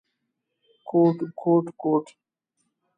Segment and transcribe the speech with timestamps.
[0.87, 2.05] کوټ کوټ کوت…